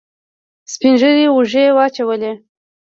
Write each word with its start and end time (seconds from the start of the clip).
سپينږيري 0.71 1.25
اوږې 1.31 1.65
واچولې. 1.75 2.31